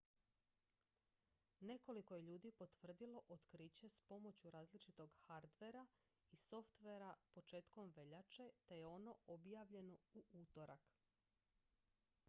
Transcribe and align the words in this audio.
nekoliko 1.69 2.15
je 2.15 2.21
ljudi 2.21 2.51
potvrdilo 2.61 3.21
otkriće 3.35 3.89
s 3.89 3.99
pomoću 3.99 4.51
različitog 4.55 5.13
hardvera 5.25 5.85
i 6.31 6.35
softvera 6.45 7.13
početkom 7.33 7.93
veljače 7.95 8.51
te 8.67 8.77
je 8.81 8.85
ono 8.95 9.17
objavljeno 9.27 9.97
u 10.13 10.25
utorak 10.31 10.93